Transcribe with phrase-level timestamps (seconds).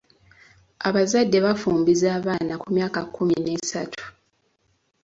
[0.87, 4.03] Abazadde bafumbiza abaana ku myaka kkumi n'esatu.